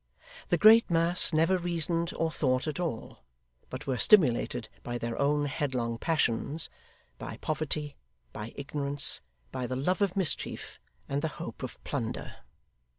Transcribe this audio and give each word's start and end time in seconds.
The 0.47 0.57
great 0.57 0.89
mass 0.89 1.31
never 1.31 1.59
reasoned 1.59 2.11
or 2.15 2.31
thought 2.31 2.65
at 2.67 2.79
all, 2.79 3.19
but 3.69 3.85
were 3.85 3.99
stimulated 3.99 4.67
by 4.81 4.97
their 4.97 5.15
own 5.21 5.45
headlong 5.45 5.99
passions, 5.99 6.71
by 7.19 7.37
poverty, 7.37 7.95
by 8.33 8.51
ignorance, 8.55 9.21
by 9.51 9.67
the 9.67 9.75
love 9.75 10.01
of 10.01 10.17
mischief, 10.17 10.79
and 11.07 11.21
the 11.21 11.27
hope 11.37 11.61
of 11.61 11.77
plunder. 11.83 12.37